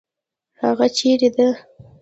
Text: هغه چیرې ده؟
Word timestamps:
هغه 0.63 0.85
چیرې 0.97 1.29
ده؟ 1.35 1.47